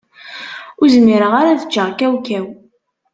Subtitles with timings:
[0.79, 2.45] Ur zmireɣ ara ad ččeɣ kawkaw.